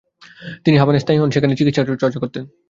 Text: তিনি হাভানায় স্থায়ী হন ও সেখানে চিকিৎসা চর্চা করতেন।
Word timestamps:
তিনি 0.65 0.75
হাভানায় 0.77 1.01
স্থায়ী 1.03 1.17
হন 1.19 1.29
ও 1.29 1.33
সেখানে 1.35 1.57
চিকিৎসা 1.59 1.83
চর্চা 2.01 2.19
করতেন। 2.23 2.43